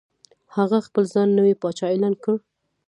[0.55, 2.35] هغه خپل ځان نوی پاچا اعلان کړ.